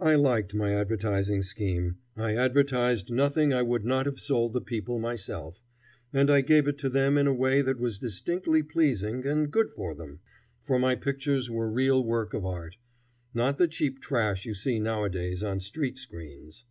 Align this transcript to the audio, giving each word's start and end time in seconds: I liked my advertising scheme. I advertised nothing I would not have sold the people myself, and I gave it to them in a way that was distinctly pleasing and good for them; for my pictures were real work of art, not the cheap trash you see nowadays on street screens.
I 0.00 0.16
liked 0.16 0.52
my 0.52 0.74
advertising 0.74 1.42
scheme. 1.44 1.98
I 2.16 2.34
advertised 2.34 3.08
nothing 3.08 3.54
I 3.54 3.62
would 3.62 3.84
not 3.84 4.04
have 4.06 4.18
sold 4.18 4.52
the 4.52 4.60
people 4.60 4.98
myself, 4.98 5.60
and 6.12 6.28
I 6.28 6.40
gave 6.40 6.66
it 6.66 6.76
to 6.78 6.88
them 6.88 7.16
in 7.16 7.28
a 7.28 7.32
way 7.32 7.62
that 7.62 7.78
was 7.78 8.00
distinctly 8.00 8.64
pleasing 8.64 9.24
and 9.24 9.48
good 9.48 9.70
for 9.76 9.94
them; 9.94 10.18
for 10.64 10.80
my 10.80 10.96
pictures 10.96 11.48
were 11.52 11.70
real 11.70 12.02
work 12.04 12.34
of 12.34 12.44
art, 12.44 12.78
not 13.32 13.58
the 13.58 13.68
cheap 13.68 14.00
trash 14.00 14.44
you 14.44 14.54
see 14.54 14.80
nowadays 14.80 15.44
on 15.44 15.60
street 15.60 15.98
screens. 15.98 16.64